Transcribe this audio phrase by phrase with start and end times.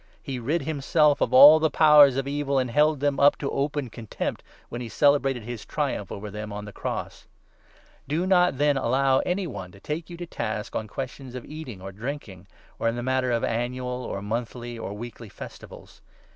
[0.23, 3.51] He rid himself of all the 15 Powers of Evil, and held them up to
[3.51, 7.27] open contempt, when he celebrated his triumph over them on the cross!
[8.07, 10.79] This um< ^° not> then, allow any one to take you to task 16 obs'curecMay
[10.79, 12.47] on questions of eating or drinking,
[12.79, 16.01] or in the Gnostic matter of annual or monthly or weekly festivals.